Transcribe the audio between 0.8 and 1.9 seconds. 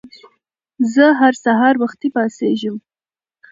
زه هر سهار